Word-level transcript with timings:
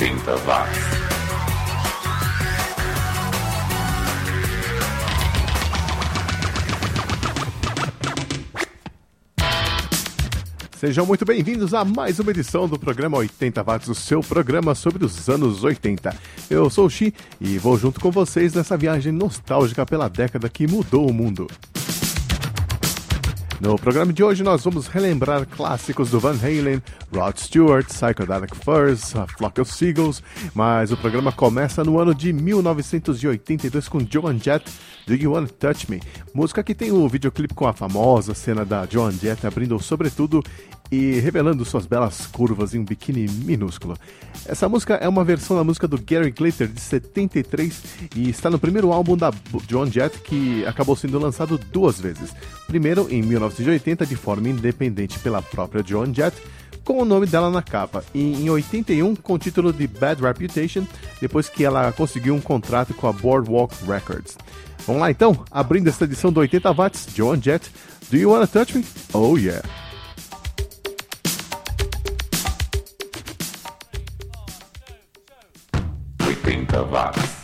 80 0.00 0.36
watts. 0.38 0.78
Sejam 10.76 11.06
muito 11.06 11.24
bem-vindos 11.24 11.72
a 11.72 11.84
mais 11.84 12.18
uma 12.18 12.32
edição 12.32 12.68
do 12.68 12.76
programa 12.76 13.18
80 13.18 13.62
Watts, 13.62 13.88
o 13.88 13.94
seu 13.94 14.20
programa 14.20 14.74
sobre 14.74 15.04
os 15.04 15.28
anos 15.28 15.62
80. 15.62 16.14
Eu 16.50 16.68
sou 16.68 16.86
o 16.86 16.90
Xi 16.90 17.14
e 17.40 17.56
vou 17.56 17.78
junto 17.78 18.00
com 18.00 18.10
vocês 18.10 18.52
nessa 18.52 18.76
viagem 18.76 19.12
nostálgica 19.12 19.86
pela 19.86 20.08
década 20.08 20.48
que 20.48 20.66
mudou 20.66 21.08
o 21.08 21.14
mundo. 21.14 21.46
No 23.64 23.78
programa 23.78 24.12
de 24.12 24.22
hoje 24.22 24.42
nós 24.42 24.62
vamos 24.62 24.86
relembrar 24.88 25.46
clássicos 25.46 26.10
do 26.10 26.20
Van 26.20 26.36
Halen, 26.36 26.82
Rod 27.10 27.38
Stewart, 27.38 27.86
Psychedelic 27.86 28.54
Furs, 28.54 29.16
A 29.16 29.26
Flock 29.26 29.58
of 29.58 29.72
Seagulls, 29.72 30.22
mas 30.54 30.92
o 30.92 30.98
programa 30.98 31.32
começa 31.32 31.82
no 31.82 31.98
ano 31.98 32.14
de 32.14 32.30
1982 32.30 33.88
com 33.88 34.00
Joan 34.00 34.38
Jett, 34.38 34.70
Do 35.06 35.14
You 35.14 35.32
Wanna 35.32 35.48
Touch 35.48 35.90
Me? 35.90 36.02
Música 36.34 36.62
que 36.62 36.74
tem 36.74 36.92
o 36.92 37.08
videoclipe 37.08 37.54
com 37.54 37.66
a 37.66 37.72
famosa 37.72 38.34
cena 38.34 38.66
da 38.66 38.84
Joan 38.84 39.12
Jett 39.12 39.46
abrindo 39.46 39.82
sobretudo 39.82 40.42
e 40.90 41.18
revelando 41.20 41.64
suas 41.64 41.86
belas 41.86 42.26
curvas 42.26 42.74
em 42.74 42.78
um 42.78 42.84
biquíni 42.84 43.28
minúsculo. 43.28 43.96
Essa 44.46 44.68
música 44.68 44.94
é 44.94 45.08
uma 45.08 45.24
versão 45.24 45.56
da 45.56 45.64
música 45.64 45.88
do 45.88 45.98
Gary 45.98 46.30
Glitter 46.30 46.68
de 46.68 46.80
73 46.80 47.82
e 48.14 48.28
está 48.28 48.50
no 48.50 48.58
primeiro 48.58 48.92
álbum 48.92 49.16
da 49.16 49.32
Joan 49.68 49.90
Jett 49.90 50.18
que 50.18 50.64
acabou 50.66 50.94
sendo 50.94 51.18
lançado 51.18 51.58
duas 51.58 52.00
vezes. 52.00 52.34
Primeiro 52.66 53.06
em 53.10 53.22
1980 53.22 54.06
de 54.06 54.16
forma 54.16 54.48
independente 54.48 55.18
pela 55.18 55.40
própria 55.42 55.82
Joan 55.84 56.12
Jett, 56.12 56.36
com 56.84 57.00
o 57.00 57.04
nome 57.04 57.26
dela 57.26 57.50
na 57.50 57.62
capa, 57.62 58.04
e 58.14 58.34
em 58.34 58.50
81 58.50 59.16
com 59.16 59.34
o 59.34 59.38
título 59.38 59.72
de 59.72 59.86
Bad 59.86 60.20
Reputation, 60.20 60.86
depois 61.20 61.48
que 61.48 61.64
ela 61.64 61.90
conseguiu 61.92 62.34
um 62.34 62.40
contrato 62.40 62.92
com 62.92 63.08
a 63.08 63.12
Boardwalk 63.12 63.74
Records. 63.86 64.36
Vamos 64.86 65.00
lá 65.00 65.10
então, 65.10 65.44
abrindo 65.50 65.88
esta 65.88 66.04
edição 66.04 66.30
do 66.30 66.40
80 66.40 66.70
watts, 66.72 67.08
Joan 67.14 67.40
Jett, 67.40 67.70
Do 68.10 68.18
You 68.18 68.30
Wanna 68.30 68.46
Touch 68.46 68.76
Me? 68.76 68.84
Oh 69.14 69.38
yeah! 69.38 69.66
80 76.74 77.43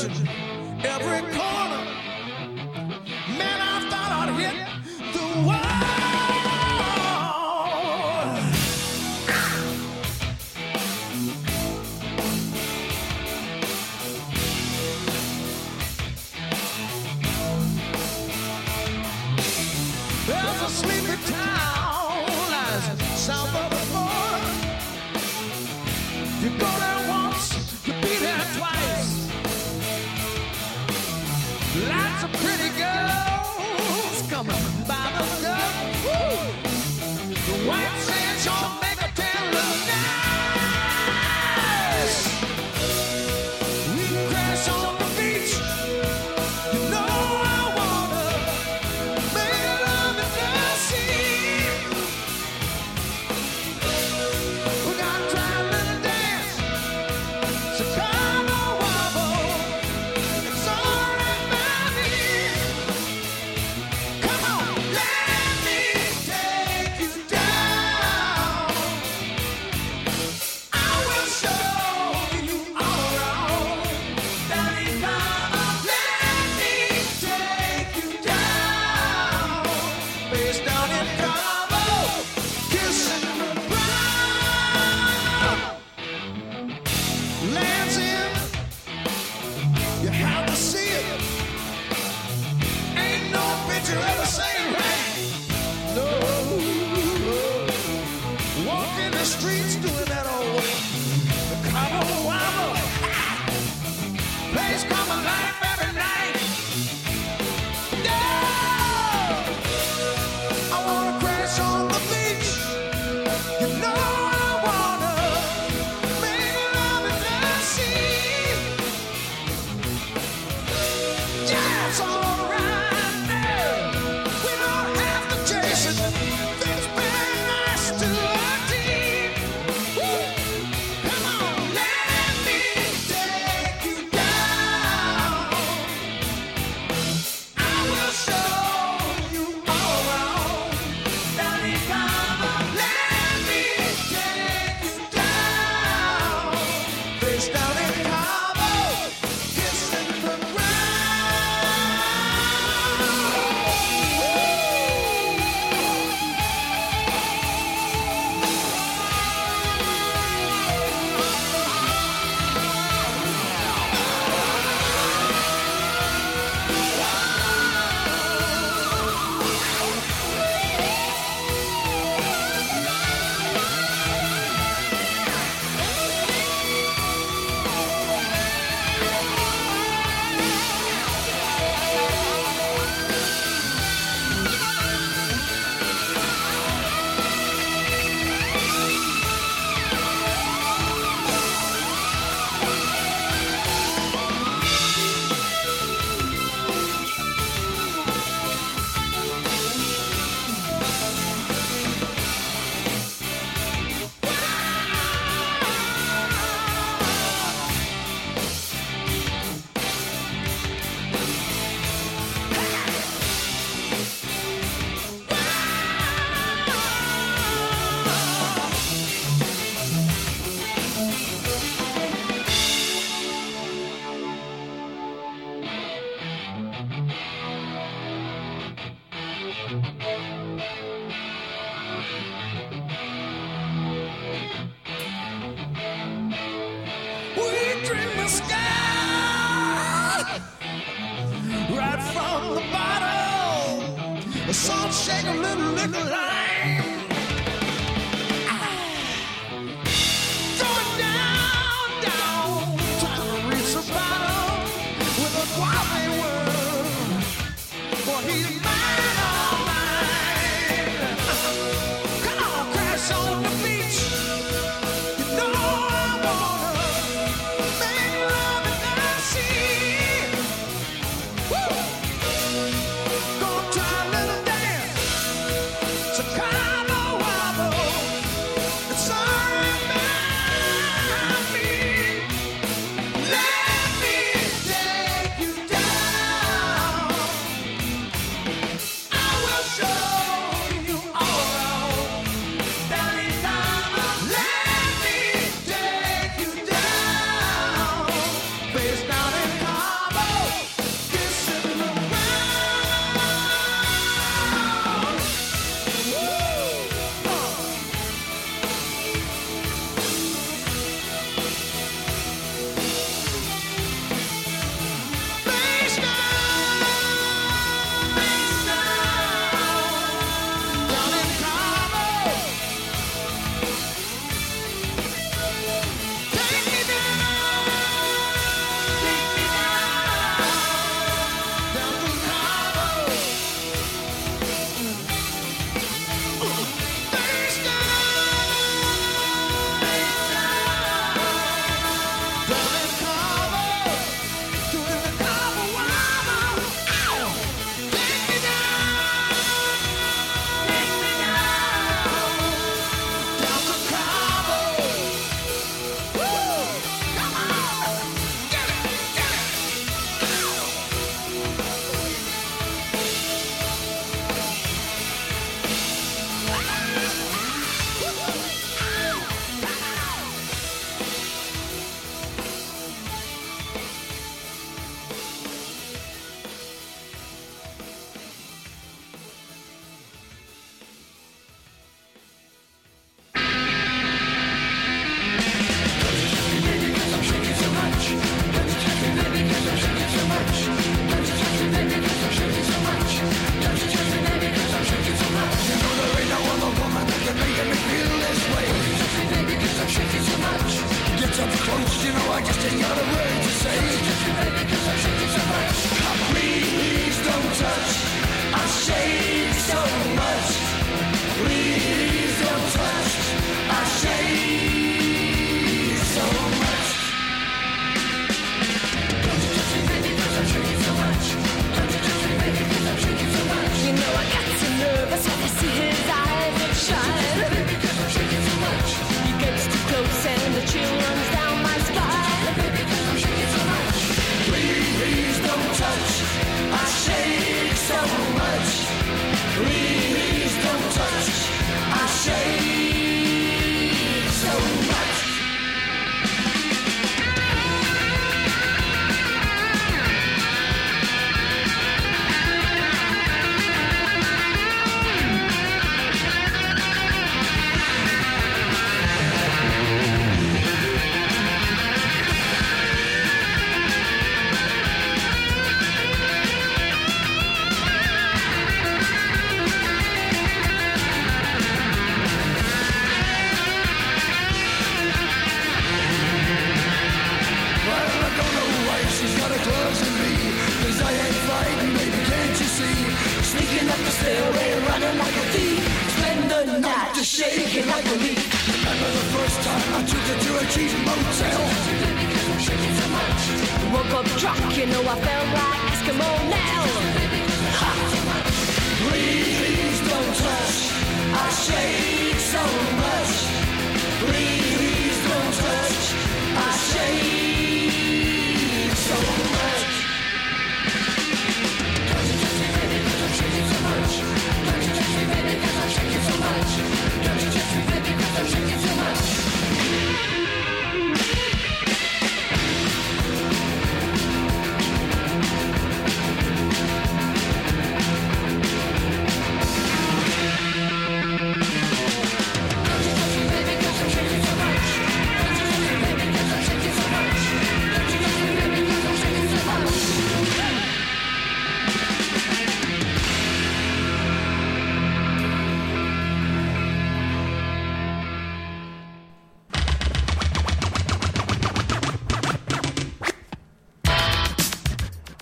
Every 0.00 1.32
call. 1.34 1.57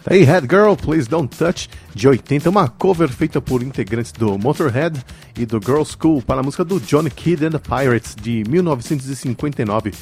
Head 0.09 0.47
Girl, 0.49 0.75
Please 0.75 1.09
Don't 1.09 1.37
Touch, 1.37 1.69
de 1.93 2.07
80, 2.07 2.49
uma 2.49 2.69
cover 2.69 3.09
feita 3.09 3.41
por 3.41 3.61
integrantes 3.61 4.13
do 4.13 4.39
Motorhead 4.39 5.05
e 5.37 5.45
do 5.45 5.61
Girl 5.61 5.83
School 5.83 6.23
para 6.23 6.41
a 6.41 6.43
música 6.45 6.65
do 6.65 6.79
Johnny 6.79 7.11
Kidd 7.11 7.45
and 7.45 7.51
the 7.51 7.59
Pirates, 7.59 8.15
de 8.15 8.45
1959. 8.49 9.93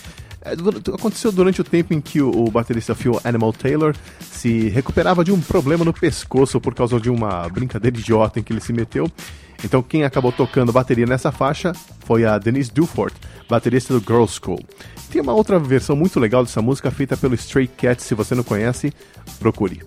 É, 0.43 0.53
Aconteceu 0.95 1.33
durante 1.33 1.63
o 1.63 1.65
tempo 1.65 1.95
em 1.95 2.03
que 2.03 2.21
o 2.21 2.51
baterista 2.51 2.95
Phil 2.95 3.19
Animal 3.25 3.55
Taylor 3.55 3.97
se 4.21 4.69
recuperava 4.69 5.25
de 5.25 5.33
um 5.33 5.41
problema 5.41 5.87
no 5.87 5.93
pescoço 5.93 6.61
por 6.61 6.75
causa 6.75 7.01
de 7.01 7.09
uma 7.09 7.49
brincadeira 7.49 7.99
idiota 7.99 8.39
em 8.39 8.43
que 8.43 8.53
ele 8.53 8.61
se 8.61 8.75
meteu. 8.75 9.11
Então 9.65 9.83
quem 9.83 10.05
acabou 10.05 10.31
tocando 10.31 10.73
bateria 10.73 11.07
nessa 11.07 11.33
faixa 11.33 11.73
foi 12.01 12.25
a 12.27 12.39
Denise 12.39 12.71
Dufort, 12.71 13.15
baterista 13.49 13.99
do 13.99 14.01
Girl 14.01 14.27
School. 14.27 14.63
Tem 15.11 15.23
uma 15.23 15.33
outra 15.33 15.59
versão 15.59 15.97
muito 15.97 16.21
legal 16.21 16.45
dessa 16.45 16.61
música 16.61 16.91
feita 16.91 17.17
pelo 17.17 17.35
Stray 17.35 17.67
Cats, 17.67 18.05
se 18.05 18.15
você 18.15 18.35
não 18.35 18.45
conhece, 18.45 18.93
procure. 19.39 19.81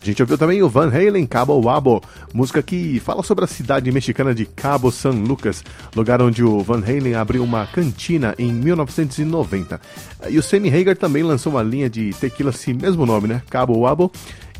A 0.00 0.04
gente 0.04 0.20
ouviu 0.20 0.36
também 0.36 0.60
o 0.64 0.68
Van 0.68 0.88
Halen 0.88 1.24
Cabo 1.26 1.60
Wabo, 1.60 2.02
música 2.34 2.60
que 2.60 2.98
fala 2.98 3.22
sobre 3.22 3.44
a 3.44 3.48
cidade 3.48 3.90
mexicana 3.92 4.34
de 4.34 4.44
Cabo 4.44 4.90
San 4.90 5.10
Lucas, 5.10 5.64
lugar 5.94 6.20
onde 6.20 6.42
o 6.42 6.58
Van 6.58 6.82
Halen 6.82 7.14
abriu 7.14 7.44
uma 7.44 7.64
cantina 7.68 8.34
em 8.36 8.52
1990. 8.52 9.80
E 10.28 10.38
o 10.38 10.42
Sammy 10.42 10.76
Hagar 10.76 10.96
também 10.96 11.22
lançou 11.22 11.52
uma 11.52 11.62
linha 11.62 11.88
de 11.88 12.10
tequila 12.14 12.50
assim 12.50 12.72
mesmo 12.72 13.06
nome, 13.06 13.28
né? 13.28 13.42
Cabo 13.48 13.80
Wabo. 13.80 14.10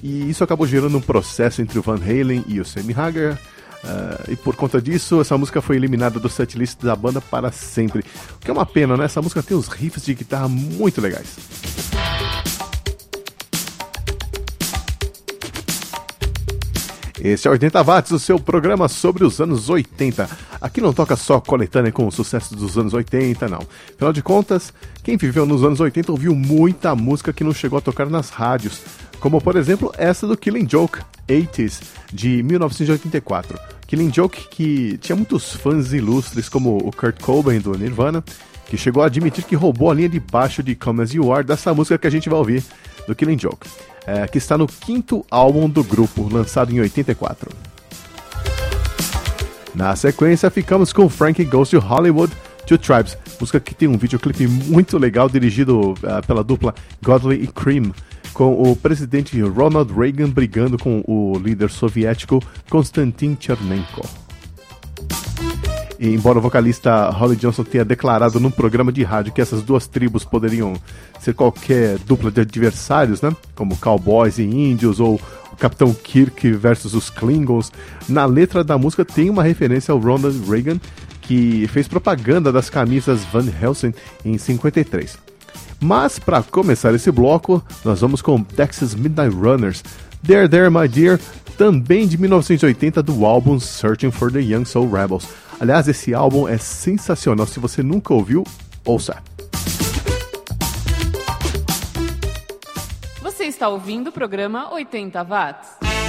E 0.02 0.28
isso 0.28 0.42
acabou 0.42 0.66
gerando 0.66 0.98
um 0.98 1.00
processo 1.00 1.62
entre 1.62 1.78
o 1.78 1.82
Van 1.82 1.94
Halen 1.94 2.44
e 2.48 2.60
o 2.60 2.64
Sammy 2.64 2.92
Hagar. 2.92 3.38
ah, 3.84 4.24
e 4.28 4.34
por 4.34 4.56
conta 4.56 4.82
disso, 4.82 5.20
essa 5.20 5.38
música 5.38 5.62
foi 5.62 5.76
eliminada 5.76 6.18
do 6.18 6.28
setlist 6.28 6.80
da 6.82 6.96
banda 6.96 7.20
para 7.20 7.52
sempre. 7.52 8.04
O 8.36 8.38
que 8.40 8.50
é 8.50 8.52
uma 8.52 8.66
pena, 8.66 8.96
né? 8.96 9.04
Essa 9.04 9.22
música 9.22 9.42
tem 9.42 9.56
uns 9.56 9.68
riffs 9.68 10.04
de 10.04 10.14
guitarra 10.14 10.48
muito 10.48 11.00
legais. 11.00 11.36
Esse 17.24 17.46
é 17.46 17.50
o 17.50 17.52
80 17.52 17.80
Watts, 17.84 18.10
o 18.10 18.18
seu 18.18 18.40
programa 18.40 18.88
sobre 18.88 19.24
os 19.24 19.40
anos 19.40 19.68
80. 19.70 20.28
Aqui 20.60 20.80
não 20.80 20.92
toca 20.92 21.14
só 21.14 21.38
coletânea 21.38 21.92
com 21.92 22.04
o 22.04 22.10
sucesso 22.10 22.56
dos 22.56 22.76
anos 22.76 22.92
80, 22.92 23.48
não. 23.48 23.60
Afinal 23.94 24.12
de 24.12 24.20
contas, 24.20 24.74
quem 25.04 25.16
viveu 25.16 25.46
nos 25.46 25.62
anos 25.62 25.78
80 25.78 26.10
ouviu 26.10 26.34
muita 26.34 26.96
música 26.96 27.32
que 27.32 27.44
não 27.44 27.54
chegou 27.54 27.78
a 27.78 27.80
tocar 27.80 28.10
nas 28.10 28.30
rádios, 28.30 28.80
como 29.22 29.40
por 29.40 29.54
exemplo 29.54 29.94
essa 29.96 30.26
do 30.26 30.36
Killing 30.36 30.68
Joke, 30.68 30.98
80s, 31.28 31.80
de 32.12 32.42
1984. 32.42 33.56
Killing 33.86 34.12
Joke 34.12 34.48
que 34.48 34.98
tinha 34.98 35.14
muitos 35.14 35.54
fãs 35.54 35.92
ilustres, 35.92 36.48
como 36.48 36.76
o 36.76 36.90
Kurt 36.90 37.20
Cobain 37.22 37.60
do 37.60 37.78
Nirvana, 37.78 38.24
que 38.66 38.76
chegou 38.76 39.00
a 39.00 39.06
admitir 39.06 39.44
que 39.44 39.54
roubou 39.54 39.92
a 39.92 39.94
linha 39.94 40.08
de 40.08 40.18
baixo 40.18 40.60
de 40.60 40.74
Come 40.74 41.04
As 41.04 41.14
You 41.14 41.32
Are 41.32 41.46
dessa 41.46 41.72
música 41.72 41.96
que 41.98 42.06
a 42.08 42.10
gente 42.10 42.28
vai 42.28 42.36
ouvir, 42.36 42.64
do 43.06 43.14
Killing 43.14 43.38
Joke, 43.38 43.68
é, 44.06 44.26
que 44.26 44.38
está 44.38 44.58
no 44.58 44.66
quinto 44.66 45.24
álbum 45.30 45.68
do 45.68 45.84
grupo, 45.84 46.28
lançado 46.28 46.72
em 46.72 46.80
84. 46.80 47.48
Na 49.72 49.94
sequência, 49.94 50.50
ficamos 50.50 50.92
com 50.92 51.08
Frankie 51.08 51.44
Goes 51.44 51.70
to 51.70 51.78
Hollywood, 51.78 52.32
Two 52.66 52.76
Tribes, 52.76 53.16
música 53.40 53.60
que 53.60 53.72
tem 53.72 53.86
um 53.86 53.96
videoclipe 53.96 54.48
muito 54.48 54.98
legal 54.98 55.28
dirigido 55.28 55.94
ah, 56.02 56.20
pela 56.26 56.42
dupla 56.42 56.74
Godley 57.02 57.44
e 57.44 57.46
Cream, 57.46 57.92
com 58.32 58.62
o 58.62 58.74
presidente 58.74 59.40
Ronald 59.40 59.92
Reagan 59.92 60.30
brigando 60.30 60.78
com 60.78 61.02
o 61.06 61.38
líder 61.38 61.70
soviético 61.70 62.42
Konstantin 62.68 63.36
Chernenko. 63.38 64.06
E 66.02 66.08
embora 66.08 66.38
o 66.38 66.42
vocalista 66.42 67.10
Holly 67.10 67.36
Johnson 67.36 67.62
tenha 67.62 67.84
declarado 67.84 68.40
num 68.40 68.50
programa 68.50 68.90
de 68.90 69.04
rádio 69.04 69.32
que 69.32 69.40
essas 69.40 69.62
duas 69.62 69.86
tribos 69.86 70.24
poderiam 70.24 70.74
ser 71.20 71.32
qualquer 71.32 71.96
dupla 72.00 72.28
de 72.28 72.40
adversários, 72.40 73.22
né? 73.22 73.30
Como 73.54 73.76
cowboys 73.76 74.38
e 74.38 74.42
índios 74.42 74.98
ou 74.98 75.20
o 75.52 75.56
Capitão 75.56 75.94
Kirk 75.94 76.50
versus 76.54 76.94
os 76.94 77.08
Klingons, 77.08 77.70
na 78.08 78.24
letra 78.24 78.64
da 78.64 78.76
música 78.76 79.04
tem 79.04 79.30
uma 79.30 79.44
referência 79.44 79.92
ao 79.92 79.98
Ronald 79.98 80.44
Reagan, 80.50 80.80
que 81.20 81.68
fez 81.68 81.86
propaganda 81.86 82.50
das 82.50 82.68
camisas 82.68 83.24
Van 83.26 83.46
Helsing 83.62 83.94
em 84.24 84.36
53. 84.36 85.31
Mas 85.82 86.16
para 86.16 86.44
começar 86.44 86.94
esse 86.94 87.10
bloco, 87.10 87.60
nós 87.84 88.00
vamos 88.00 88.22
com 88.22 88.40
Texas 88.40 88.94
Midnight 88.94 89.34
Runners, 89.34 89.82
There 90.24 90.48
There 90.48 90.70
My 90.70 90.86
Dear, 90.86 91.18
também 91.58 92.06
de 92.06 92.16
1980 92.16 93.02
do 93.02 93.26
álbum 93.26 93.58
Searching 93.58 94.12
for 94.12 94.30
the 94.30 94.38
Young 94.38 94.64
Soul 94.64 94.88
Rebels. 94.88 95.26
Aliás, 95.58 95.88
esse 95.88 96.14
álbum 96.14 96.46
é 96.46 96.56
sensacional, 96.56 97.48
se 97.48 97.58
você 97.58 97.82
nunca 97.82 98.14
ouviu, 98.14 98.44
ouça. 98.84 99.20
Você 103.20 103.44
está 103.46 103.68
ouvindo 103.68 104.10
o 104.10 104.12
programa 104.12 104.72
80 104.72 105.24
Watts. 105.24 106.01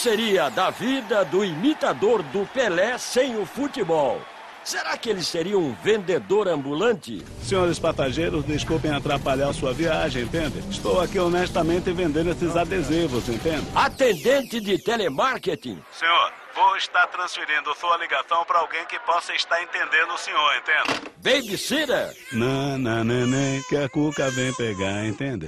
Seria 0.00 0.48
da 0.48 0.70
vida 0.70 1.22
do 1.26 1.44
imitador 1.44 2.22
do 2.22 2.46
Pelé 2.46 2.96
sem 2.96 3.36
o 3.36 3.44
futebol? 3.44 4.18
Será 4.64 4.96
que 4.96 5.10
ele 5.10 5.22
seria 5.22 5.58
um 5.58 5.74
vendedor 5.82 6.48
ambulante? 6.48 7.22
Senhores 7.42 7.78
passageiros, 7.78 8.42
desculpem 8.44 8.90
atrapalhar 8.90 9.52
sua 9.52 9.74
viagem, 9.74 10.22
entende? 10.22 10.58
Estou 10.70 11.02
aqui 11.02 11.18
honestamente 11.18 11.92
vendendo 11.92 12.30
esses 12.30 12.56
adesivos, 12.56 13.28
entende? 13.28 13.66
Atendente 13.74 14.58
de 14.58 14.78
telemarketing? 14.82 15.78
Senhor, 15.92 16.32
vou 16.54 16.76
estar 16.78 17.06
transferindo 17.08 17.74
sua 17.74 17.98
ligação 17.98 18.42
para 18.46 18.58
alguém 18.60 18.84
que 18.86 18.98
possa 19.00 19.34
estar 19.34 19.62
entendendo 19.62 20.14
o 20.14 20.18
senhor, 20.18 20.50
entende? 20.56 21.10
Babysitter? 21.18 22.16
Não, 22.32 22.78
não, 22.78 23.04
não, 23.04 23.26
não, 23.26 23.62
que 23.68 23.76
a 23.76 23.86
cuca 23.90 24.30
vem 24.30 24.54
pegar, 24.54 25.04
entende? 25.04 25.46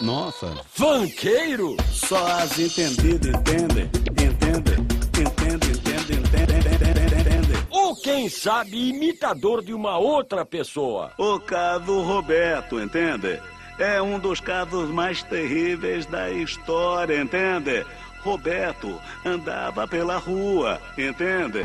Nossa, 0.00 0.52
Fanqueiro? 0.72 1.76
só 1.92 2.26
as 2.26 2.58
entendidas 2.58 3.34
entendem, 3.34 3.90
entende? 4.10 4.72
Entende, 5.20 5.70
entende, 5.72 6.12
entende, 6.14 6.58
entende, 6.58 7.14
entende. 7.20 7.66
Ou 7.70 7.94
quem 7.96 8.28
sabe 8.28 8.88
imitador 8.88 9.62
de 9.62 9.74
uma 9.74 9.98
outra 9.98 10.44
pessoa? 10.46 11.12
O 11.18 11.38
caso 11.38 12.00
Roberto, 12.00 12.80
entende? 12.80 13.38
É 13.78 14.00
um 14.00 14.18
dos 14.18 14.40
casos 14.40 14.88
mais 14.90 15.22
terríveis 15.22 16.06
da 16.06 16.30
história, 16.30 17.20
entende? 17.20 17.84
Roberto 18.22 18.98
andava 19.24 19.86
pela 19.86 20.16
rua, 20.16 20.80
entende? 20.96 21.64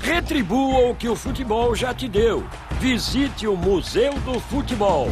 Retribua 0.00 0.90
o 0.90 0.94
que 0.96 1.08
o 1.08 1.14
futebol 1.14 1.74
já 1.76 1.94
te 1.94 2.08
deu. 2.08 2.44
Visite 2.82 3.46
o 3.46 3.56
Museu 3.56 4.12
do 4.22 4.40
Futebol. 4.40 5.06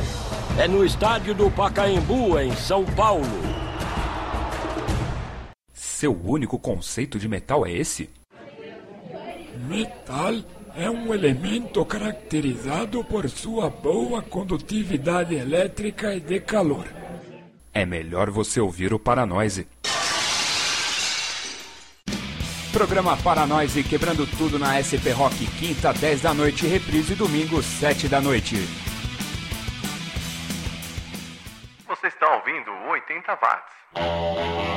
É 0.59 0.67
no 0.67 0.85
estádio 0.85 1.37
do 1.37 1.49
Pacaembu, 1.49 2.37
em 2.37 2.53
São 2.57 2.85
Paulo. 2.85 3.23
Seu 5.73 6.13
único 6.13 6.59
conceito 6.59 7.17
de 7.17 7.29
metal 7.29 7.65
é 7.65 7.71
esse? 7.71 8.11
Metal 9.69 10.35
é 10.75 10.91
um 10.91 11.15
elemento 11.15 11.85
caracterizado 11.85 13.05
por 13.05 13.31
sua 13.31 13.71
boa 13.71 14.21
condutividade 14.21 15.37
elétrica 15.37 16.13
e 16.13 16.19
de 16.19 16.41
calor. 16.41 16.89
É 17.73 17.87
melhor 17.87 18.31
você 18.31 18.61
ouvir 18.61 18.93
o 18.93 18.99
Paranoise. 18.99 19.69
Programa 22.81 23.15
Paranoise 23.15 23.83
quebrando 23.83 24.27
tudo 24.27 24.59
na 24.59 24.81
SP 24.81 25.13
Rock, 25.13 25.47
quinta, 25.59 25.93
10 25.93 26.23
da 26.23 26.33
noite, 26.33 26.67
reprise 26.67 27.15
domingo, 27.15 27.63
7 27.63 28.09
da 28.09 28.23
noite. 28.23 28.57
Você 31.87 32.07
está 32.07 32.37
ouvindo 32.37 32.71
o 32.71 32.89
80 32.93 33.33
watts. 33.33 34.70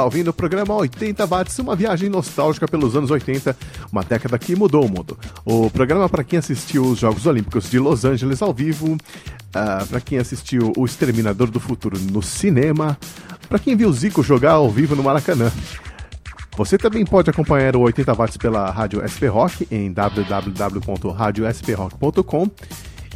Está 0.00 0.04
ouvindo 0.04 0.28
o 0.28 0.32
programa 0.32 0.72
80 0.74 1.26
Watts, 1.26 1.58
uma 1.58 1.76
viagem 1.76 2.08
nostálgica 2.08 2.66
pelos 2.66 2.96
anos 2.96 3.10
80, 3.10 3.54
uma 3.92 4.02
década 4.02 4.38
que 4.38 4.56
mudou 4.56 4.86
o 4.86 4.88
mundo. 4.88 5.18
O 5.44 5.68
programa 5.68 6.08
para 6.08 6.24
quem 6.24 6.38
assistiu 6.38 6.84
os 6.84 6.98
Jogos 6.98 7.26
Olímpicos 7.26 7.68
de 7.68 7.78
Los 7.78 8.06
Angeles 8.06 8.40
ao 8.40 8.54
vivo, 8.54 8.96
para 9.52 10.00
quem 10.00 10.18
assistiu 10.18 10.72
O 10.76 10.86
Exterminador 10.86 11.50
do 11.50 11.60
Futuro 11.60 11.98
no 11.98 12.22
cinema, 12.22 12.96
para 13.46 13.58
quem 13.58 13.76
viu 13.76 13.92
Zico 13.92 14.22
jogar 14.22 14.52
ao 14.52 14.70
vivo 14.70 14.96
no 14.96 15.02
Maracanã. 15.02 15.52
Você 16.56 16.78
também 16.78 17.04
pode 17.04 17.28
acompanhar 17.28 17.76
o 17.76 17.80
80 17.80 18.14
Watts 18.14 18.38
pela 18.38 18.70
Rádio 18.70 19.02
SP 19.04 19.28
Rock 19.28 19.68
em 19.70 19.92
www.radiosprock.com. 19.92 22.50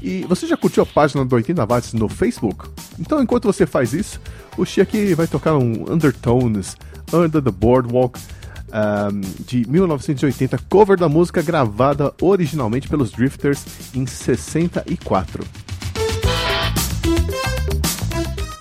E 0.04 0.22
você 0.28 0.46
já 0.46 0.54
curtiu 0.54 0.82
a 0.82 0.86
página 0.86 1.24
do 1.24 1.34
80 1.34 1.64
Watts 1.64 1.94
no 1.94 2.10
Facebook? 2.10 2.68
Então, 2.98 3.22
enquanto 3.22 3.46
você 3.46 3.64
faz 3.64 3.94
isso, 3.94 4.20
o 4.54 4.62
Chiaki 4.66 5.14
vai 5.14 5.26
tocar 5.26 5.56
um 5.56 5.90
Undertones, 5.90 6.76
Under 7.10 7.40
the 7.40 7.50
Boardwalk, 7.50 8.20
um, 8.20 9.20
de 9.46 9.66
1980, 9.66 10.58
cover 10.68 10.98
da 10.98 11.08
música 11.08 11.40
gravada 11.40 12.12
originalmente 12.20 12.86
pelos 12.86 13.12
Drifters 13.12 13.64
em 13.94 14.04
64. 14.04 15.42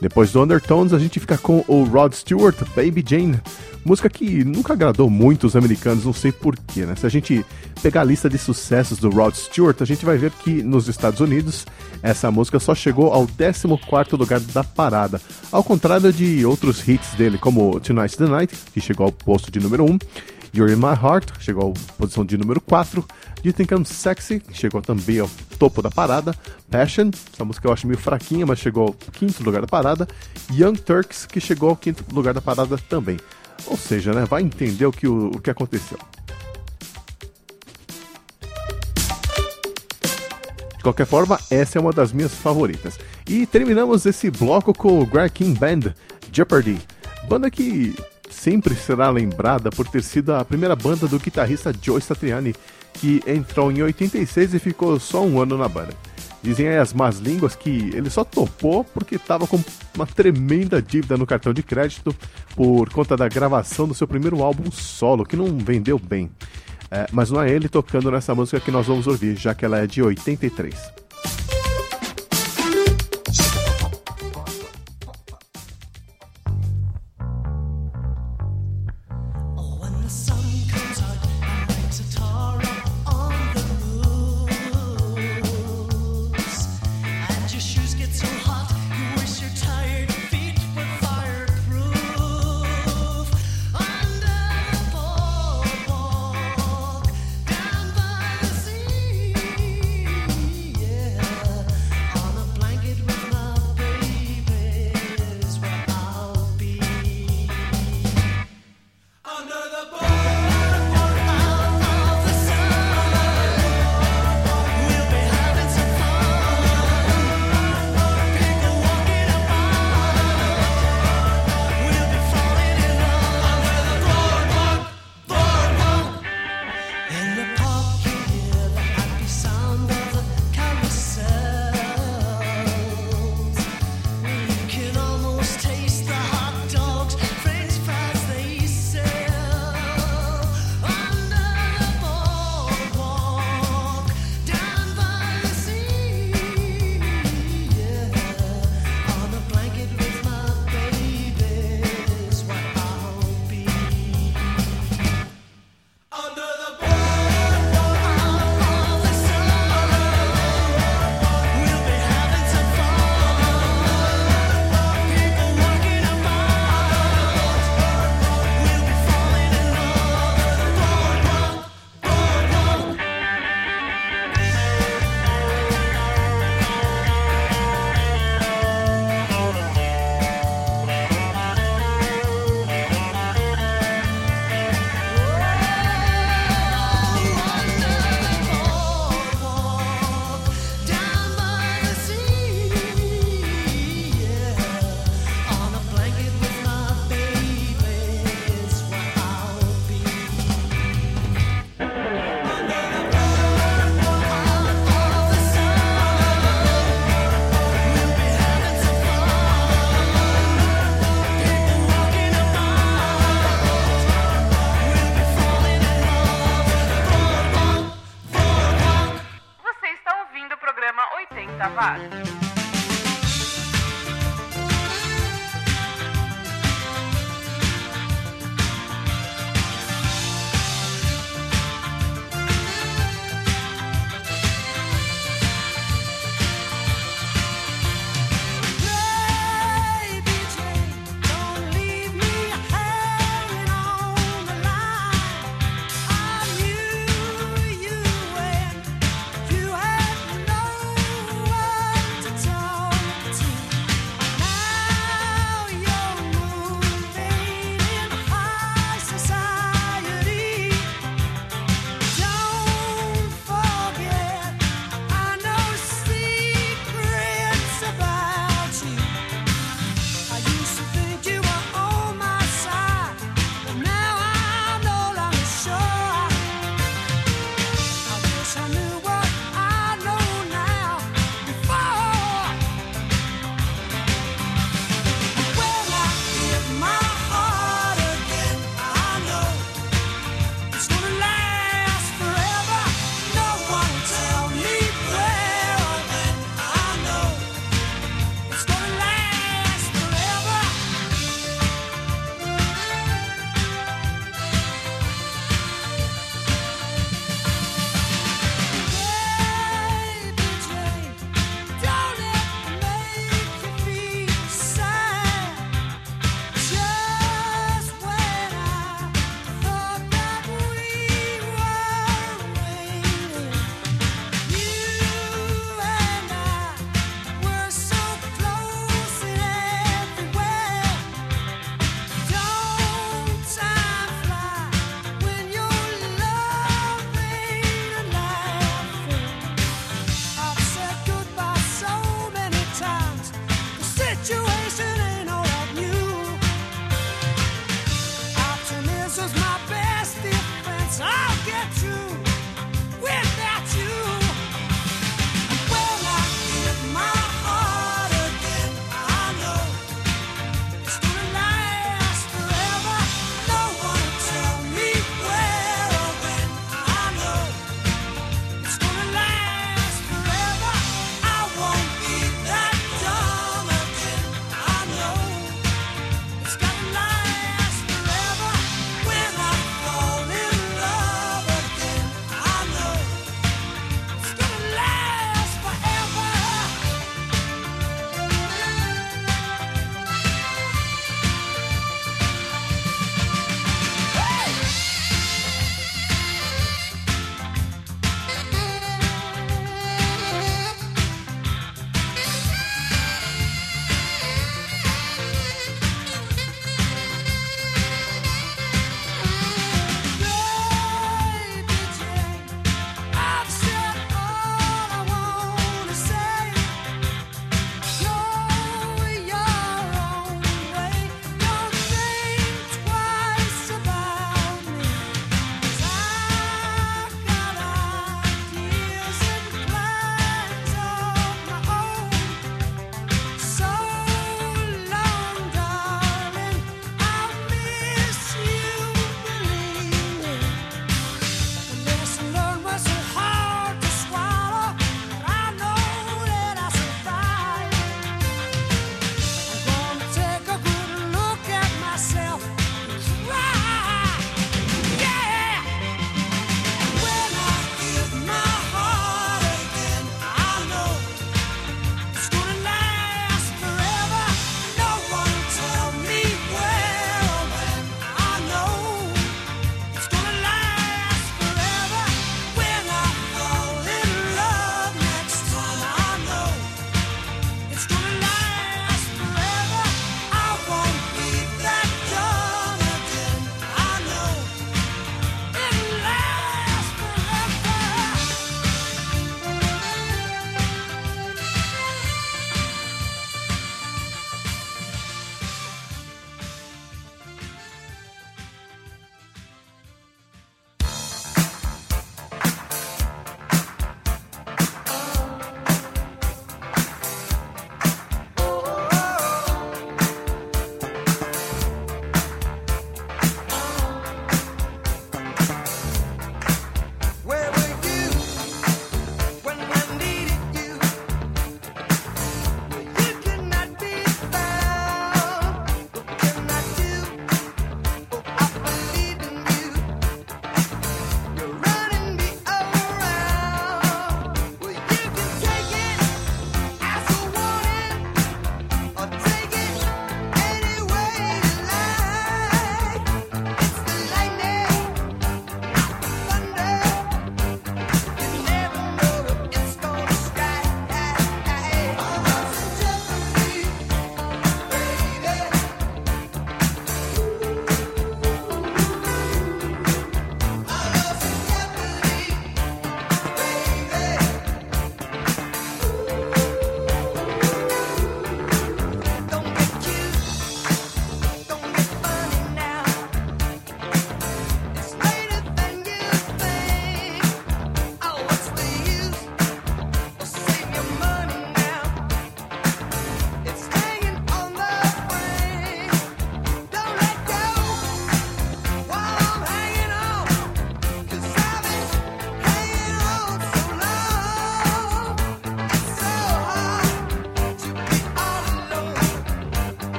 Depois 0.00 0.30
do 0.30 0.42
Undertones, 0.42 0.92
a 0.92 0.98
gente 0.98 1.18
fica 1.18 1.38
com 1.38 1.64
o 1.66 1.84
Rod 1.84 2.12
Stewart, 2.12 2.56
Baby 2.74 3.04
Jane. 3.06 3.40
Música 3.84 4.10
que 4.10 4.44
nunca 4.44 4.72
agradou 4.72 5.08
muito 5.08 5.46
os 5.46 5.54
americanos, 5.54 6.04
não 6.04 6.12
sei 6.12 6.32
porquê, 6.32 6.84
né? 6.84 6.96
Se 6.96 7.06
a 7.06 7.08
gente 7.08 7.46
pegar 7.80 8.00
a 8.00 8.04
lista 8.04 8.28
de 8.28 8.36
sucessos 8.36 8.98
do 8.98 9.08
Rod 9.08 9.34
Stewart, 9.34 9.80
a 9.80 9.84
gente 9.84 10.04
vai 10.04 10.18
ver 10.18 10.32
que 10.32 10.62
nos 10.62 10.88
Estados 10.88 11.20
Unidos 11.20 11.64
essa 12.02 12.30
música 12.30 12.58
só 12.58 12.74
chegou 12.74 13.12
ao 13.12 13.26
14º 13.26 14.18
lugar 14.18 14.40
da 14.40 14.64
parada, 14.64 15.20
ao 15.52 15.62
contrário 15.62 16.12
de 16.12 16.44
outros 16.44 16.86
hits 16.86 17.14
dele, 17.14 17.38
como 17.38 17.78
Tonight's 17.78 18.16
the 18.16 18.26
Night, 18.26 18.54
que 18.74 18.80
chegou 18.80 19.06
ao 19.06 19.12
posto 19.12 19.52
de 19.52 19.60
número 19.60 19.84
1, 19.84 19.98
You're 20.56 20.72
in 20.72 20.76
My 20.76 20.94
Heart, 20.94 21.34
chegou 21.38 21.74
à 21.74 21.92
posição 21.98 22.24
de 22.24 22.38
número 22.38 22.62
4, 22.62 23.04
You 23.44 23.52
Think 23.52 23.74
I'm 23.74 23.84
Sexy, 23.84 24.42
chegou 24.52 24.80
também 24.80 25.18
ao 25.18 25.28
topo 25.58 25.82
da 25.82 25.90
parada, 25.90 26.34
Passion, 26.70 27.10
essa 27.30 27.44
música 27.44 27.68
eu 27.68 27.72
acho 27.74 27.86
meio 27.86 27.98
fraquinha, 27.98 28.46
mas 28.46 28.58
chegou 28.58 28.88
ao 28.88 28.94
quinto 28.94 29.44
lugar 29.44 29.60
da 29.60 29.66
parada, 29.66 30.08
Young 30.50 30.76
Turks, 30.76 31.26
que 31.26 31.40
chegou 31.40 31.68
ao 31.68 31.76
quinto 31.76 32.02
lugar 32.10 32.32
da 32.32 32.40
parada 32.40 32.78
também. 32.88 33.18
Ou 33.66 33.76
seja, 33.76 34.14
né, 34.14 34.24
vai 34.24 34.42
entender 34.42 34.86
o 34.86 34.92
que, 34.92 35.06
o, 35.06 35.28
o 35.28 35.40
que 35.40 35.50
aconteceu. 35.50 35.98
De 40.78 40.82
qualquer 40.82 41.06
forma, 41.06 41.38
essa 41.50 41.78
é 41.78 41.80
uma 41.80 41.92
das 41.92 42.12
minhas 42.12 42.32
favoritas. 42.32 42.98
E 43.28 43.44
terminamos 43.44 44.06
esse 44.06 44.30
bloco 44.30 44.72
com 44.72 45.00
o 45.00 45.04
Greg 45.04 45.32
King 45.32 45.58
Band, 45.58 45.92
Jeopardy, 46.32 46.80
banda 47.28 47.50
que 47.50 47.94
sempre 48.46 48.76
será 48.76 49.10
lembrada 49.10 49.70
por 49.70 49.88
ter 49.88 50.04
sido 50.04 50.32
a 50.32 50.44
primeira 50.44 50.76
banda 50.76 51.08
do 51.08 51.18
guitarrista 51.18 51.74
Joe 51.82 52.00
Satriani, 52.00 52.54
que 52.92 53.20
entrou 53.26 53.72
em 53.72 53.82
86 53.82 54.54
e 54.54 54.58
ficou 54.60 55.00
só 55.00 55.24
um 55.24 55.40
ano 55.40 55.58
na 55.58 55.68
banda. 55.68 55.92
Dizem 56.40 56.68
aí 56.68 56.78
as 56.78 56.92
más 56.92 57.18
línguas 57.18 57.56
que 57.56 57.90
ele 57.92 58.08
só 58.08 58.22
topou 58.22 58.84
porque 58.84 59.16
estava 59.16 59.48
com 59.48 59.58
uma 59.96 60.06
tremenda 60.06 60.80
dívida 60.80 61.16
no 61.16 61.26
cartão 61.26 61.52
de 61.52 61.60
crédito 61.60 62.14
por 62.54 62.88
conta 62.90 63.16
da 63.16 63.26
gravação 63.26 63.88
do 63.88 63.94
seu 63.94 64.06
primeiro 64.06 64.40
álbum 64.40 64.70
solo, 64.70 65.26
que 65.26 65.34
não 65.34 65.58
vendeu 65.58 65.98
bem. 65.98 66.30
É, 66.88 67.04
mas 67.10 67.32
não 67.32 67.42
é 67.42 67.50
ele 67.50 67.68
tocando 67.68 68.12
nessa 68.12 68.32
música 68.32 68.60
que 68.60 68.70
nós 68.70 68.86
vamos 68.86 69.08
ouvir, 69.08 69.34
já 69.34 69.56
que 69.56 69.64
ela 69.64 69.80
é 69.80 69.88
de 69.88 70.00
83. 70.00 71.05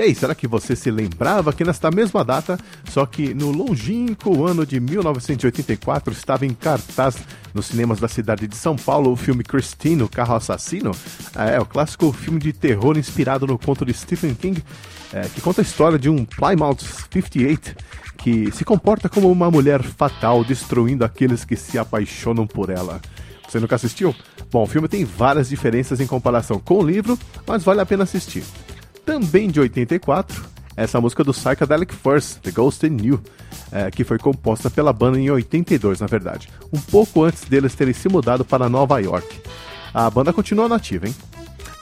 E 0.00 0.02
aí, 0.02 0.14
será 0.14 0.34
que 0.34 0.46
você 0.46 0.74
se 0.74 0.90
lembrava 0.90 1.52
que 1.52 1.62
nesta 1.62 1.90
mesma 1.90 2.24
data, 2.24 2.58
só 2.88 3.04
que 3.04 3.34
no 3.34 3.50
longínquo 3.50 4.46
ano 4.46 4.64
de 4.64 4.80
1984, 4.80 6.10
estava 6.14 6.46
em 6.46 6.54
cartaz 6.54 7.18
nos 7.52 7.66
cinemas 7.66 8.00
da 8.00 8.08
cidade 8.08 8.48
de 8.48 8.56
São 8.56 8.76
Paulo 8.76 9.12
o 9.12 9.16
filme 9.16 9.44
Christine, 9.44 10.02
o 10.02 10.08
Carro 10.08 10.36
Assassino? 10.36 10.92
É, 11.36 11.60
o 11.60 11.66
clássico 11.66 12.10
filme 12.14 12.40
de 12.40 12.50
terror 12.50 12.96
inspirado 12.96 13.46
no 13.46 13.58
conto 13.58 13.84
de 13.84 13.92
Stephen 13.92 14.34
King, 14.34 14.64
é, 15.12 15.20
que 15.34 15.42
conta 15.42 15.60
a 15.60 15.64
história 15.64 15.98
de 15.98 16.08
um 16.08 16.24
Plymouth 16.24 16.78
58 16.80 17.76
que 18.16 18.50
se 18.52 18.64
comporta 18.64 19.06
como 19.06 19.30
uma 19.30 19.50
mulher 19.50 19.82
fatal, 19.82 20.42
destruindo 20.42 21.04
aqueles 21.04 21.44
que 21.44 21.56
se 21.56 21.78
apaixonam 21.78 22.46
por 22.46 22.70
ela. 22.70 23.02
Você 23.46 23.60
nunca 23.60 23.76
assistiu? 23.76 24.16
Bom, 24.50 24.62
o 24.62 24.66
filme 24.66 24.88
tem 24.88 25.04
várias 25.04 25.50
diferenças 25.50 26.00
em 26.00 26.06
comparação 26.06 26.58
com 26.58 26.78
o 26.78 26.82
livro, 26.82 27.18
mas 27.46 27.62
vale 27.62 27.82
a 27.82 27.86
pena 27.86 28.04
assistir. 28.04 28.44
Também 29.10 29.48
de 29.48 29.58
84, 29.58 30.40
essa 30.76 31.00
música 31.00 31.24
do 31.24 31.32
Psychedelic 31.32 31.92
First, 31.92 32.38
The 32.42 32.52
Ghost 32.52 32.86
in 32.86 32.96
You, 33.04 33.20
é, 33.72 33.90
que 33.90 34.04
foi 34.04 34.20
composta 34.20 34.70
pela 34.70 34.92
banda 34.92 35.18
em 35.18 35.28
82, 35.28 35.98
na 35.98 36.06
verdade, 36.06 36.48
um 36.72 36.78
pouco 36.78 37.24
antes 37.24 37.42
deles 37.42 37.74
terem 37.74 37.92
se 37.92 38.08
mudado 38.08 38.44
para 38.44 38.68
Nova 38.68 39.00
York. 39.00 39.40
A 39.92 40.08
banda 40.08 40.32
continua 40.32 40.68
nativa, 40.68 41.08
hein? 41.08 41.14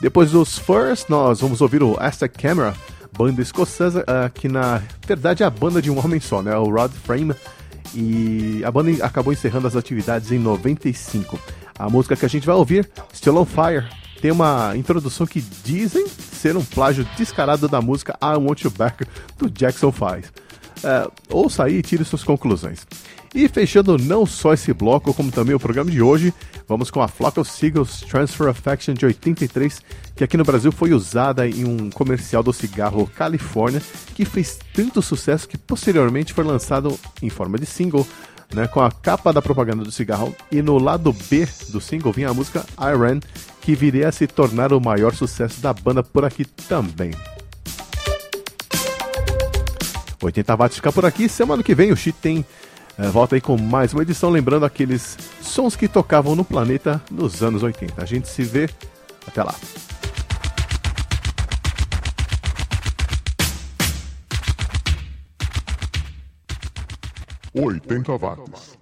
Depois 0.01 0.31
dos 0.31 0.57
First, 0.57 1.07
nós 1.07 1.39
vamos 1.39 1.61
ouvir 1.61 1.83
o 1.83 1.95
Aztec 1.99 2.35
Camera, 2.35 2.73
banda 3.15 3.43
escocesa, 3.43 4.01
uh, 4.01 4.31
que 4.33 4.47
na 4.47 4.81
verdade 5.05 5.43
é 5.43 5.45
a 5.45 5.51
banda 5.51 5.83
de 5.83 5.91
um 5.91 6.03
homem 6.03 6.19
só, 6.19 6.41
né? 6.41 6.57
O 6.57 6.67
Rod 6.67 6.91
Frame. 6.91 7.35
E 7.93 8.63
a 8.65 8.71
banda 8.71 9.05
acabou 9.05 9.31
encerrando 9.31 9.67
as 9.67 9.75
atividades 9.75 10.31
em 10.31 10.39
95. 10.39 11.39
A 11.77 11.91
música 11.91 12.15
que 12.15 12.25
a 12.25 12.29
gente 12.29 12.47
vai 12.47 12.55
ouvir, 12.55 12.89
Still 13.13 13.37
on 13.37 13.45
Fire, 13.45 13.85
tem 14.21 14.31
uma 14.31 14.73
introdução 14.75 15.25
que 15.25 15.41
dizem 15.63 16.05
ser 16.07 16.57
um 16.57 16.63
plágio 16.63 17.07
descarado 17.17 17.67
da 17.67 17.81
música 17.81 18.17
I 18.21 18.35
Want 18.37 18.61
You 18.61 18.71
Back 18.71 19.05
do 19.37 19.49
Jackson 19.49 19.91
5. 19.91 20.05
Uh, 20.79 21.11
ouça 21.29 21.65
aí 21.65 21.77
e 21.77 21.81
tire 21.81 22.05
suas 22.05 22.23
conclusões. 22.23 22.85
E 23.33 23.47
fechando 23.47 23.97
não 23.97 24.25
só 24.25 24.53
esse 24.53 24.73
bloco, 24.73 25.13
como 25.13 25.31
também 25.31 25.53
o 25.53 25.59
programa 25.59 25.91
de 25.91 26.01
hoje, 26.01 26.33
vamos 26.67 26.89
com 26.89 27.01
a 27.01 27.07
Flock 27.07 27.39
of 27.39 27.49
Seagulls 27.49 28.05
Transfer 28.07 28.47
Affection 28.47 28.93
de 28.95 29.05
83, 29.05 29.81
que 30.15 30.23
aqui 30.23 30.35
no 30.35 30.43
Brasil 30.43 30.71
foi 30.71 30.93
usada 30.93 31.47
em 31.47 31.63
um 31.63 31.91
comercial 31.91 32.41
do 32.41 32.51
cigarro 32.51 33.07
California, 33.15 33.81
que 34.15 34.25
fez 34.25 34.57
tanto 34.73 35.01
sucesso 35.01 35.47
que 35.47 35.57
posteriormente 35.57 36.33
foi 36.33 36.43
lançado 36.43 36.97
em 37.21 37.29
forma 37.29 37.59
de 37.59 37.67
single, 37.67 38.07
né, 38.53 38.67
com 38.67 38.81
a 38.81 38.91
capa 38.91 39.31
da 39.31 39.41
propaganda 39.41 39.83
do 39.83 39.91
cigarro, 39.91 40.35
e 40.51 40.61
no 40.61 40.77
lado 40.77 41.13
B 41.13 41.47
do 41.69 41.79
single 41.79 42.11
vinha 42.11 42.29
a 42.29 42.33
música 42.33 42.65
Iron, 42.91 43.19
que 43.61 43.75
viria 43.75 44.09
a 44.09 44.11
se 44.11 44.27
tornar 44.27 44.73
o 44.73 44.81
maior 44.81 45.13
sucesso 45.13 45.61
da 45.61 45.73
banda 45.73 46.01
por 46.03 46.25
aqui 46.25 46.45
também. 46.45 47.11
80 50.21 50.55
watts 50.55 50.75
fica 50.75 50.91
por 50.91 51.05
aqui, 51.05 51.29
semana 51.29 51.63
que 51.63 51.73
vem 51.73 51.91
o 51.91 51.95
Cheat 51.95 52.17
tem 52.19 52.45
é, 52.99 53.07
volta 53.07 53.35
aí 53.35 53.39
com 53.39 53.55
mais 53.57 53.93
uma 53.93 54.01
edição, 54.01 54.29
lembrando 54.29 54.65
aqueles 54.65 55.17
sons 55.41 55.73
que 55.73 55.87
tocavam 55.87 56.35
no 56.35 56.43
planeta 56.43 57.01
nos 57.09 57.41
anos 57.41 57.63
80. 57.63 58.03
A 58.03 58.05
gente 58.05 58.27
se 58.27 58.43
vê, 58.43 58.69
até 59.25 59.41
lá. 59.41 59.55
Oitenta 67.55 68.15
watts. 68.15 68.78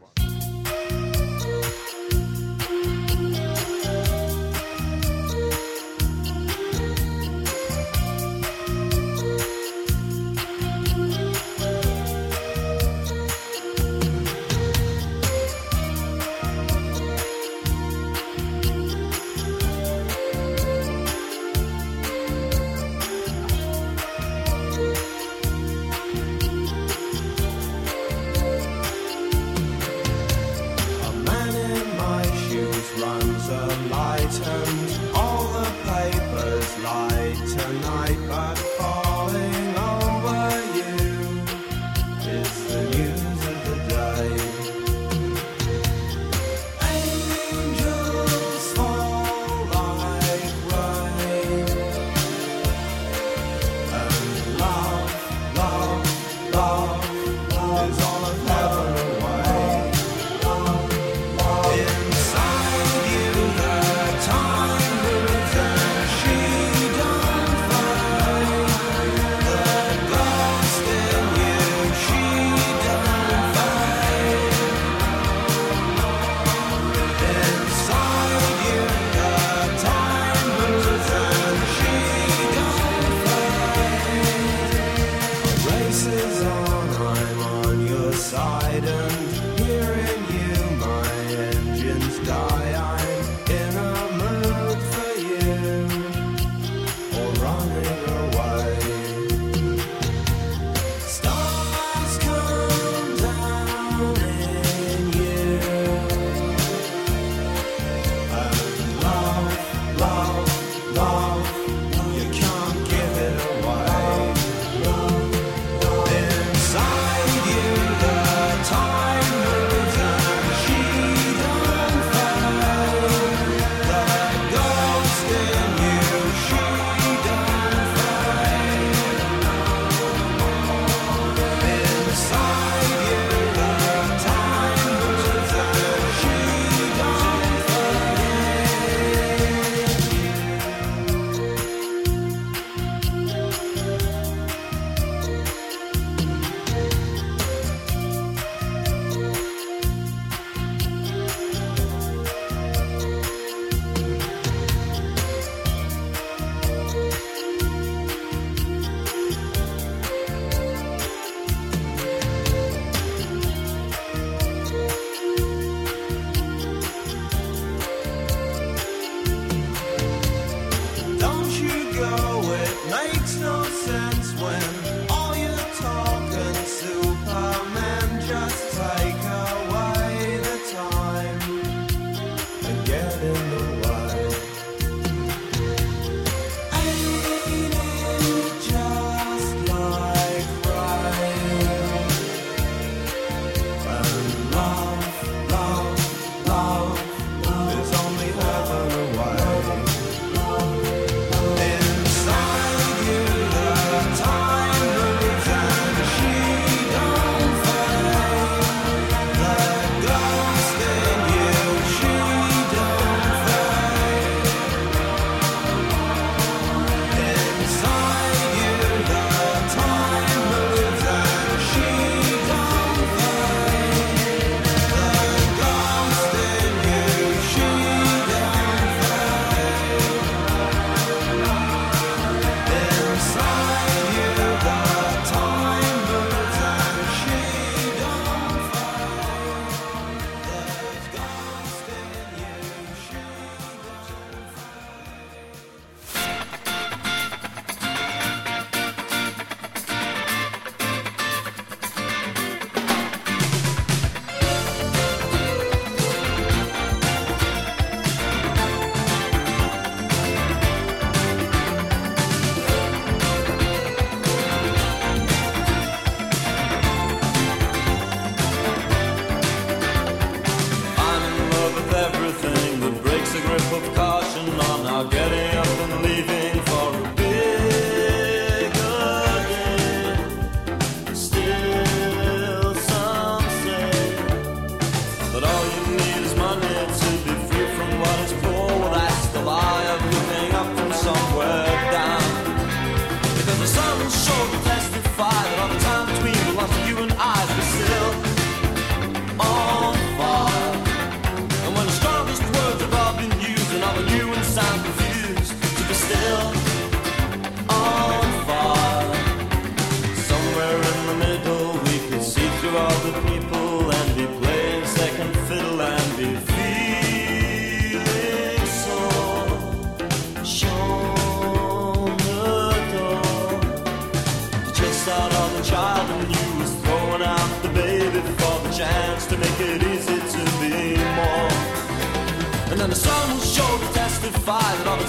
five 334.48 334.80
and 334.80 334.88
all 334.88 334.96
the 334.96 335.07